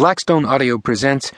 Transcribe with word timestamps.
Blackstone 0.00 0.46
Audio 0.46 0.78
presents 0.78 1.30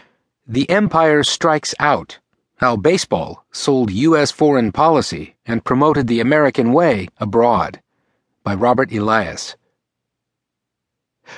The 0.46 0.71
Empire 0.71 1.25
Strikes 1.25 1.75
Out 1.80 2.21
How 2.58 2.77
Baseball 2.77 3.45
Sold 3.50 3.91
U.S. 3.91 4.31
Foreign 4.31 4.71
Policy 4.71 5.34
and 5.44 5.65
Promoted 5.65 6.07
the 6.07 6.20
American 6.20 6.72
Way 6.72 7.08
Abroad 7.18 7.80
by 8.45 8.54
Robert 8.54 8.93
Elias. 8.93 9.56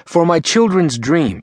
For 0.04 0.26
my 0.26 0.38
children's 0.38 0.98
dream, 0.98 1.42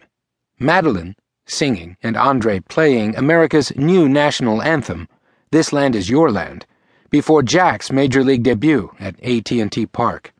Madeline 0.60 1.16
singing 1.48 1.98
and 2.04 2.16
Andre 2.16 2.60
playing 2.60 3.16
America's 3.16 3.76
new 3.76 4.08
national 4.08 4.62
anthem, 4.62 5.08
This 5.50 5.74
Land 5.74 5.96
Is 5.96 6.12
Your 6.12 6.32
Land, 6.32 6.68
before 7.10 7.42
Jack's 7.42 7.92
major 7.92 8.24
league 8.24 8.44
debut 8.44 8.92
at 9.00 9.20
AT&T 9.24 9.88
Park. 9.88 10.32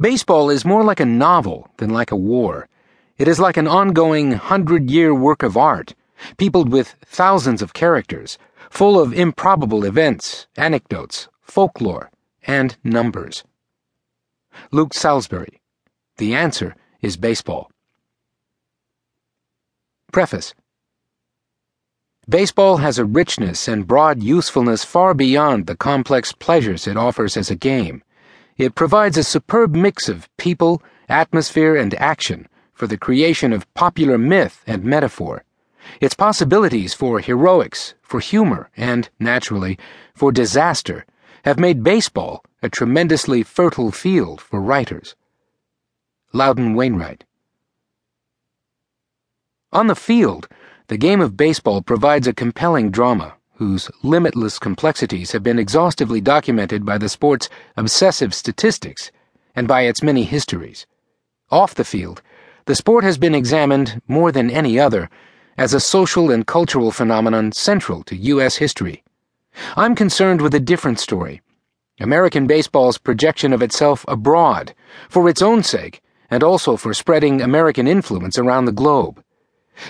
Baseball 0.00 0.48
is 0.48 0.64
more 0.64 0.82
like 0.82 1.00
a 1.00 1.04
novel 1.04 1.68
than 1.76 1.90
like 1.90 2.12
a 2.12 2.16
war. 2.16 2.66
It 3.20 3.28
is 3.28 3.38
like 3.38 3.58
an 3.58 3.68
ongoing 3.68 4.32
hundred 4.32 4.90
year 4.90 5.14
work 5.14 5.42
of 5.42 5.54
art, 5.54 5.94
peopled 6.38 6.72
with 6.72 6.96
thousands 7.04 7.60
of 7.60 7.74
characters, 7.74 8.38
full 8.70 8.98
of 8.98 9.12
improbable 9.12 9.84
events, 9.84 10.46
anecdotes, 10.56 11.28
folklore, 11.42 12.10
and 12.46 12.78
numbers. 12.82 13.44
Luke 14.72 14.94
Salisbury. 14.94 15.60
The 16.16 16.34
answer 16.34 16.74
is 17.02 17.18
baseball. 17.18 17.70
Preface 20.12 20.54
Baseball 22.26 22.78
has 22.78 22.98
a 22.98 23.04
richness 23.04 23.68
and 23.68 23.86
broad 23.86 24.22
usefulness 24.22 24.82
far 24.82 25.12
beyond 25.12 25.66
the 25.66 25.76
complex 25.76 26.32
pleasures 26.32 26.86
it 26.86 26.96
offers 26.96 27.36
as 27.36 27.50
a 27.50 27.54
game. 27.54 28.02
It 28.56 28.74
provides 28.74 29.18
a 29.18 29.24
superb 29.24 29.74
mix 29.74 30.08
of 30.08 30.34
people, 30.38 30.82
atmosphere, 31.06 31.76
and 31.76 31.92
action 31.96 32.48
for 32.80 32.86
the 32.86 32.96
creation 32.96 33.52
of 33.52 33.70
popular 33.74 34.16
myth 34.16 34.64
and 34.66 34.82
metaphor. 34.82 35.44
Its 36.00 36.14
possibilities 36.14 36.94
for 36.94 37.20
heroics, 37.20 37.92
for 38.00 38.20
humor, 38.20 38.70
and, 38.74 39.10
naturally, 39.18 39.78
for 40.14 40.32
disaster 40.32 41.04
have 41.44 41.58
made 41.58 41.84
baseball 41.84 42.42
a 42.62 42.70
tremendously 42.70 43.42
fertile 43.42 43.92
field 43.92 44.40
for 44.40 44.62
writers. 44.62 45.14
Loudon 46.32 46.72
Wainwright. 46.74 47.24
On 49.74 49.86
the 49.86 49.94
field, 49.94 50.48
the 50.86 50.96
game 50.96 51.20
of 51.20 51.36
baseball 51.36 51.82
provides 51.82 52.26
a 52.26 52.32
compelling 52.32 52.90
drama 52.90 53.34
whose 53.56 53.90
limitless 54.02 54.58
complexities 54.58 55.32
have 55.32 55.42
been 55.42 55.58
exhaustively 55.58 56.22
documented 56.22 56.86
by 56.86 56.96
the 56.96 57.10
sport's 57.10 57.50
obsessive 57.76 58.32
statistics 58.32 59.12
and 59.54 59.68
by 59.68 59.82
its 59.82 60.02
many 60.02 60.24
histories. 60.24 60.86
Off 61.50 61.74
the 61.74 61.84
field, 61.84 62.22
the 62.66 62.74
sport 62.74 63.04
has 63.04 63.18
been 63.18 63.34
examined 63.34 64.00
more 64.08 64.32
than 64.32 64.50
any 64.50 64.78
other 64.78 65.08
as 65.56 65.74
a 65.74 65.80
social 65.80 66.30
and 66.30 66.46
cultural 66.46 66.90
phenomenon 66.90 67.52
central 67.52 68.02
to 68.04 68.16
U.S. 68.16 68.56
history. 68.56 69.02
I'm 69.76 69.94
concerned 69.94 70.40
with 70.40 70.54
a 70.54 70.60
different 70.60 71.00
story 71.00 71.42
American 72.00 72.46
baseball's 72.46 72.96
projection 72.96 73.52
of 73.52 73.60
itself 73.60 74.06
abroad, 74.08 74.74
for 75.10 75.28
its 75.28 75.42
own 75.42 75.62
sake, 75.62 76.00
and 76.30 76.42
also 76.42 76.76
for 76.76 76.94
spreading 76.94 77.42
American 77.42 77.86
influence 77.86 78.38
around 78.38 78.64
the 78.64 78.72
globe. 78.72 79.22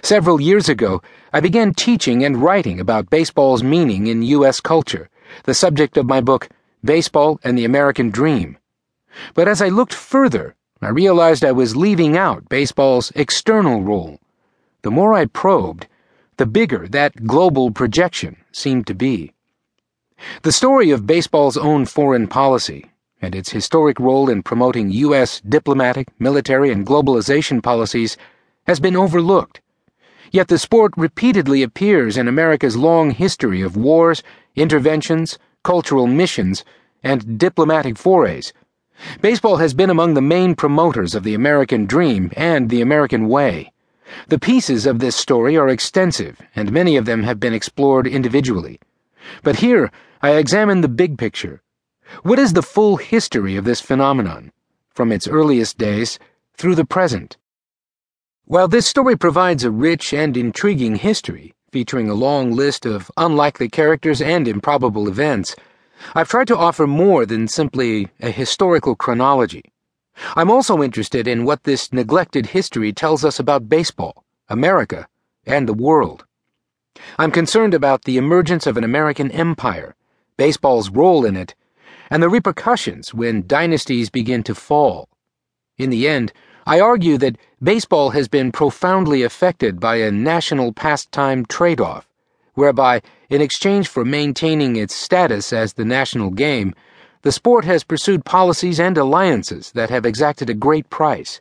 Several 0.03 0.41
years 0.41 0.69
ago, 0.69 1.03
I 1.33 1.39
began 1.39 1.73
teaching 1.73 2.25
and 2.25 2.43
writing 2.43 2.81
about 2.81 3.11
baseball's 3.11 3.63
meaning 3.63 4.09
in 4.09 4.23
U.S. 4.23 4.61
culture, 4.61 5.09
the 5.45 5.55
subject 5.55 5.97
of 5.97 6.07
my 6.07 6.21
book, 6.21 6.49
Baseball 6.85 7.39
and 7.45 7.57
the 7.57 7.65
American 7.65 8.11
Dream. 8.11 8.59
But 9.35 9.47
as 9.47 9.61
I 9.63 9.69
looked 9.69 9.95
further, 9.95 10.55
I 10.83 10.89
realized 10.89 11.45
I 11.45 11.53
was 11.53 11.77
leaving 11.77 12.17
out 12.17 12.49
baseball's 12.49 13.13
external 13.15 13.83
role. 13.83 14.19
The 14.83 14.91
more 14.91 15.15
I 15.15 15.27
probed, 15.27 15.87
the 16.37 16.47
bigger 16.47 16.89
that 16.89 17.27
global 17.27 17.71
projection 17.71 18.37
seemed 18.53 18.87
to 18.87 18.95
be. 18.95 19.33
The 20.43 20.53
story 20.53 20.91
of 20.91 21.07
baseball's 21.07 21.57
own 21.57 21.87
foreign 21.87 22.27
policy 22.27 22.91
and 23.21 23.35
its 23.35 23.51
historic 23.51 24.01
role 24.01 24.31
in 24.31 24.43
promoting 24.43 24.91
U.S. 24.91 25.41
diplomatic, 25.41 26.09
military, 26.19 26.73
and 26.73 26.87
globalization 26.87 27.63
policies 27.63 28.17
has 28.67 28.81
been 28.81 28.97
overlooked 28.97 29.61
Yet 30.33 30.47
the 30.47 30.59
sport 30.59 30.93
repeatedly 30.97 31.63
appears 31.63 32.17
in 32.17 32.29
America's 32.29 32.77
long 32.77 33.11
history 33.11 33.63
of 33.63 33.77
wars, 33.77 34.23
interventions, 34.55 35.39
cultural 35.65 36.07
missions, 36.07 36.65
and 37.03 37.37
diplomatic 37.37 37.99
forays. 37.99 38.53
Baseball 39.21 39.57
has 39.57 39.75
been 39.75 39.91
among 39.91 40.15
the 40.15 40.21
main 40.21 40.55
promoters 40.55 41.15
of 41.15 41.23
the 41.23 41.35
American 41.35 41.87
dream 41.87 42.31
and 42.37 42.69
the 42.69 42.81
American 42.81 43.29
way. 43.29 43.73
The 44.29 44.39
pieces 44.39 44.87
of 44.87 44.99
this 44.99 45.17
story 45.17 45.57
are 45.57 45.69
extensive, 45.69 46.41
and 46.57 46.73
many 46.73 46.97
of 46.97 47.05
them 47.05 47.23
have 47.23 47.39
been 47.39 47.55
explored 47.55 48.07
individually. 48.07 48.81
But 49.43 49.57
here, 49.57 49.91
I 50.23 50.33
examine 50.33 50.81
the 50.81 50.89
big 50.89 51.19
picture. 51.19 51.63
What 52.23 52.39
is 52.39 52.53
the 52.53 52.63
full 52.63 52.97
history 52.97 53.57
of 53.57 53.65
this 53.65 53.81
phenomenon, 53.81 54.53
from 54.91 55.13
its 55.13 55.29
earliest 55.29 55.79
days 55.79 56.19
through 56.55 56.75
the 56.75 56.85
present? 56.85 57.37
While 58.47 58.67
this 58.67 58.87
story 58.87 59.17
provides 59.17 59.63
a 59.63 59.71
rich 59.71 60.13
and 60.13 60.37
intriguing 60.37 60.97
history, 60.97 61.55
featuring 61.71 62.11
a 62.11 62.15
long 62.15 62.51
list 62.51 62.85
of 62.85 63.11
unlikely 63.17 63.69
characters 63.69 64.21
and 64.21 64.49
improbable 64.49 65.07
events, 65.07 65.55
I've 66.15 66.29
tried 66.29 66.49
to 66.49 66.57
offer 66.57 66.87
more 66.87 67.27
than 67.27 67.49
simply 67.49 68.09
a 68.21 68.31
historical 68.31 68.95
chronology. 68.95 69.73
I'm 70.37 70.51
also 70.51 70.83
interested 70.83 71.27
in 71.27 71.45
what 71.45 71.65
this 71.65 71.93
neglected 71.93 72.47
history 72.47 72.93
tells 72.93 73.25
us 73.25 73.39
about 73.39 73.69
baseball, 73.69 74.25
America, 74.49 75.09
and 75.47 75.69
the 75.69 75.75
world. 75.75 76.25
I'm 77.19 77.31
concerned 77.31 77.75
about 77.75 78.05
the 78.05 78.17
emergence 78.17 78.67
of 78.67 78.77
an 78.77 78.85
American 78.85 79.31
empire, 79.31 79.95
baseball's 80.37 80.91
role 80.91 81.25
in 81.25 81.37
it, 81.37 81.55
and 82.11 82.23
the 82.23 82.29
repercussions 82.29 83.15
when 83.15 83.47
dynasties 83.47 84.11
begin 84.11 84.43
to 84.43 84.55
fall. 84.55 85.09
In 85.79 85.91
the 85.91 86.09
end, 86.09 86.33
I 86.67 86.81
argue 86.81 87.17
that 87.19 87.39
baseball 87.63 88.11
has 88.11 88.29
been 88.29 88.53
profoundly 88.53 89.23
affected 89.23 89.81
by 89.81 89.97
a 89.97 90.11
national 90.11 90.73
pastime 90.73 91.47
trade 91.47 91.81
off, 91.81 92.09
whereby, 92.55 93.01
in 93.31 93.41
exchange 93.41 93.89
for 93.89 94.05
maintaining 94.05 94.75
its 94.75 94.95
status 94.95 95.53
as 95.53 95.75
the 95.75 95.85
national 95.85 96.31
game, 96.31 96.75
the 97.23 97.31
sport 97.31 97.65
has 97.65 97.85
pursued 97.85 98.25
policies 98.25 98.81
and 98.81 98.99
alliances 98.99 99.71
that 99.73 99.89
have 99.89 100.05
exacted 100.05 100.51
a 100.51 100.55
great 100.55 100.91
price. 100.91 101.41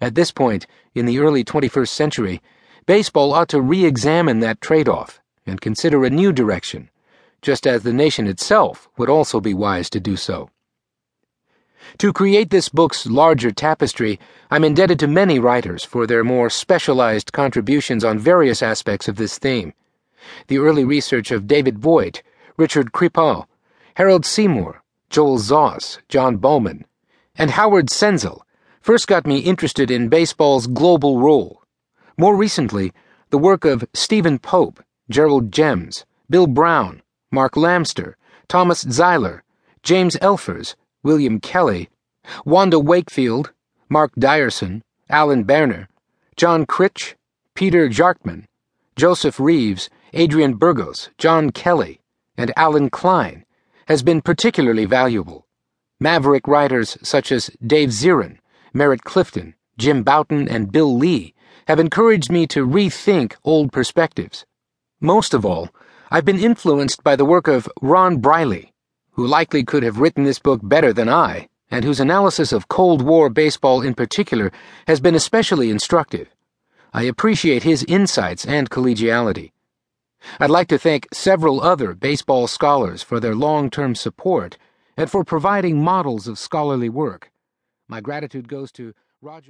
At 0.00 0.14
this 0.14 0.30
point, 0.30 0.66
in 0.94 1.04
the 1.04 1.18
early 1.18 1.42
21st 1.42 1.88
century, 1.88 2.40
baseball 2.86 3.32
ought 3.34 3.48
to 3.48 3.60
re 3.60 3.84
examine 3.84 4.38
that 4.40 4.60
trade 4.60 4.88
off 4.88 5.20
and 5.46 5.60
consider 5.60 6.04
a 6.04 6.10
new 6.10 6.32
direction, 6.32 6.90
just 7.42 7.66
as 7.66 7.82
the 7.82 7.92
nation 7.92 8.28
itself 8.28 8.88
would 8.96 9.10
also 9.10 9.40
be 9.40 9.52
wise 9.54 9.90
to 9.90 10.00
do 10.00 10.16
so. 10.16 10.50
To 11.98 12.12
create 12.12 12.50
this 12.50 12.68
book's 12.68 13.06
larger 13.06 13.50
tapestry, 13.50 14.20
I'm 14.50 14.64
indebted 14.64 14.98
to 15.00 15.06
many 15.06 15.38
writers 15.38 15.82
for 15.82 16.06
their 16.06 16.24
more 16.24 16.50
specialized 16.50 17.32
contributions 17.32 18.04
on 18.04 18.18
various 18.18 18.62
aspects 18.62 19.08
of 19.08 19.16
this 19.16 19.38
theme. 19.38 19.72
The 20.48 20.58
early 20.58 20.84
research 20.84 21.30
of 21.30 21.46
David 21.46 21.78
Voigt, 21.78 22.22
Richard 22.56 22.92
Crepeau, 22.92 23.46
Harold 23.94 24.24
Seymour, 24.26 24.82
Joel 25.10 25.38
Zoss, 25.38 25.98
John 26.08 26.36
Bowman, 26.36 26.84
and 27.36 27.52
Howard 27.52 27.86
Senzel 27.88 28.42
first 28.80 29.08
got 29.08 29.26
me 29.26 29.38
interested 29.38 29.90
in 29.90 30.08
baseball's 30.08 30.66
global 30.66 31.20
role. 31.20 31.62
More 32.16 32.36
recently, 32.36 32.92
the 33.30 33.38
work 33.38 33.64
of 33.64 33.88
Stephen 33.92 34.38
Pope, 34.38 34.82
Gerald 35.10 35.52
Gems, 35.52 36.04
Bill 36.30 36.46
Brown, 36.46 37.02
Mark 37.30 37.56
Lamster, 37.56 38.16
Thomas 38.48 38.84
Zeiler, 38.84 39.42
James 39.82 40.16
Elfers, 40.16 40.74
William 41.02 41.40
Kelly, 41.40 41.88
Wanda 42.44 42.78
Wakefield, 42.78 43.52
Mark 43.88 44.12
Dyreson, 44.16 44.82
Alan 45.08 45.44
Bairner, 45.44 45.88
John 46.36 46.66
Krich, 46.66 47.14
Peter 47.54 47.88
Bjarkman, 47.88 48.44
Joseph 48.96 49.38
Reaves, 49.38 49.88
Adrian 50.12 50.54
Burgos, 50.54 51.10
John 51.18 51.50
Kelly, 51.50 52.00
and 52.36 52.52
Alan 52.56 52.90
Klein 52.90 53.44
has 53.88 54.02
been 54.02 54.20
particularly 54.20 54.84
valuable. 54.84 55.46
Maverick 55.98 56.46
writers 56.46 56.98
such 57.02 57.32
as 57.32 57.50
Dave 57.64 57.90
Zirin, 57.90 58.38
Merritt 58.72 59.04
Clifton, 59.04 59.54
Jim 59.78 60.02
Bouton, 60.02 60.48
and 60.48 60.70
Bill 60.70 60.96
Lee 60.96 61.34
have 61.66 61.80
encouraged 61.80 62.30
me 62.30 62.46
to 62.48 62.66
rethink 62.66 63.34
old 63.44 63.72
perspectives. 63.72 64.44
Most 65.00 65.34
of 65.34 65.44
all, 65.44 65.70
I've 66.10 66.24
been 66.24 66.38
influenced 66.38 67.02
by 67.02 67.16
the 67.16 67.24
work 67.24 67.48
of 67.48 67.68
Ron 67.80 68.18
Briley, 68.18 68.72
who 69.12 69.26
likely 69.26 69.64
could 69.64 69.82
have 69.82 69.98
written 69.98 70.24
this 70.24 70.38
book 70.38 70.60
better 70.62 70.92
than 70.92 71.08
I, 71.08 71.48
and 71.70 71.84
whose 71.84 72.00
analysis 72.00 72.52
of 72.52 72.68
Cold 72.68 73.02
War 73.02 73.28
baseball 73.28 73.82
in 73.82 73.94
particular 73.94 74.52
has 74.86 75.00
been 75.00 75.14
especially 75.14 75.70
instructive. 75.70 76.28
I 76.92 77.02
appreciate 77.02 77.64
his 77.64 77.84
insights 77.88 78.46
and 78.46 78.70
collegiality. 78.70 79.50
I'd 80.40 80.50
like 80.50 80.68
to 80.68 80.78
thank 80.78 81.08
several 81.12 81.60
other 81.60 81.94
baseball 81.94 82.46
scholars 82.46 83.02
for 83.02 83.20
their 83.20 83.34
long 83.34 83.70
term 83.70 83.94
support 83.94 84.58
and 84.96 85.10
for 85.10 85.24
providing 85.24 85.82
models 85.82 86.26
of 86.26 86.38
scholarly 86.38 86.88
work. 86.88 87.30
My 87.88 88.00
gratitude 88.00 88.48
goes 88.48 88.72
to 88.72 88.94
Roger. 89.20 89.44